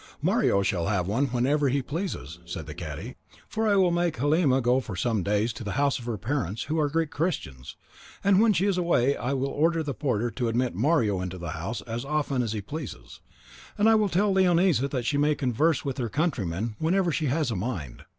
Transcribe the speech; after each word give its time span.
"Mario 0.19 0.63
shall 0.63 0.87
have 0.87 1.07
one 1.07 1.27
whenever 1.27 1.69
he 1.69 1.83
pleases," 1.83 2.39
said 2.43 2.65
the 2.65 2.73
cadi, 2.73 3.17
"for 3.47 3.67
I 3.67 3.75
will 3.75 3.91
make 3.91 4.17
Halima 4.17 4.59
go 4.59 4.79
for 4.79 4.95
some 4.95 5.21
days 5.21 5.53
to 5.53 5.63
the 5.63 5.73
house 5.73 5.99
of 5.99 6.05
her 6.05 6.17
parents, 6.17 6.63
who 6.63 6.79
are 6.79 6.89
Greek 6.89 7.11
Christians, 7.11 7.75
and 8.23 8.41
when 8.41 8.51
she 8.51 8.65
is 8.65 8.79
away 8.79 9.15
I 9.15 9.33
will 9.33 9.49
order 9.49 9.83
the 9.83 9.93
porter 9.93 10.31
to 10.31 10.47
admit 10.47 10.73
Mario 10.73 11.21
into 11.21 11.37
the 11.37 11.51
house 11.51 11.81
as 11.81 12.03
often 12.03 12.41
as 12.41 12.53
he 12.53 12.61
pleases, 12.61 13.19
and 13.77 13.87
I 13.87 13.93
will 13.93 14.09
tell 14.09 14.33
Leonisa 14.33 14.87
that 14.89 15.05
she 15.05 15.19
may 15.19 15.35
converse 15.35 15.85
with 15.85 15.99
her 15.99 16.09
countryman 16.09 16.75
whenever 16.79 17.11
she 17.11 17.27
has 17.27 17.51
a 17.51 17.55
mind." 17.55 18.03